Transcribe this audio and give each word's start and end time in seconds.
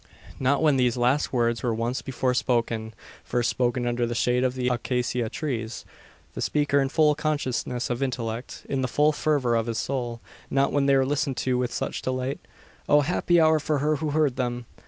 Not 0.39 0.63
when 0.63 0.77
these 0.77 0.97
last 0.97 1.31
words 1.31 1.61
were 1.61 1.75
once 1.75 2.01
before 2.01 2.33
spoken 2.33 2.95
first 3.23 3.51
spoken 3.51 3.85
under 3.85 4.07
the 4.07 4.15
shade 4.15 4.43
of 4.43 4.55
the 4.55 4.67
acacia 4.67 5.29
trees 5.29 5.85
the 6.33 6.41
speaker 6.41 6.81
in 6.81 6.89
full 6.89 7.13
consciousness 7.13 7.87
of 7.91 8.01
intellect 8.01 8.65
in 8.67 8.81
the 8.81 8.87
full 8.87 9.11
fervour 9.11 9.53
of 9.55 9.67
his 9.67 9.77
soul 9.77 10.19
not 10.49 10.73
then 10.73 10.87
were 10.87 10.97
they 10.97 11.05
listened 11.07 11.37
to 11.37 11.55
with 11.55 11.71
such 11.71 12.01
delight. 12.01 12.39
O, 12.89 13.01
happy 13.01 13.39
hour 13.39 13.59
for 13.59 13.77
her 13.77 13.97
who 13.97 14.09
heard 14.09 14.37
them! 14.37 14.65